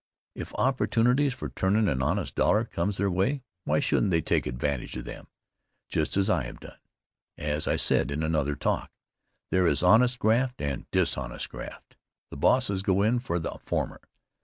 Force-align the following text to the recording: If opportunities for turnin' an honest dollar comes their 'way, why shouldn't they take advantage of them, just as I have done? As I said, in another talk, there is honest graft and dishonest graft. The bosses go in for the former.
If 0.33 0.51
opportunities 0.55 1.35
for 1.35 1.49
turnin' 1.49 1.87
an 1.87 2.01
honest 2.01 2.33
dollar 2.33 2.65
comes 2.65 2.97
their 2.97 3.11
'way, 3.11 3.43
why 3.65 3.79
shouldn't 3.79 4.09
they 4.09 4.19
take 4.21 4.47
advantage 4.47 4.97
of 4.97 5.05
them, 5.05 5.27
just 5.89 6.17
as 6.17 6.27
I 6.27 6.45
have 6.45 6.59
done? 6.59 6.79
As 7.37 7.67
I 7.67 7.75
said, 7.75 8.09
in 8.09 8.23
another 8.23 8.55
talk, 8.55 8.89
there 9.51 9.67
is 9.67 9.83
honest 9.83 10.17
graft 10.17 10.59
and 10.59 10.89
dishonest 10.89 11.49
graft. 11.49 11.97
The 12.31 12.37
bosses 12.37 12.81
go 12.81 13.03
in 13.03 13.19
for 13.19 13.37
the 13.37 13.51
former. 13.63 14.01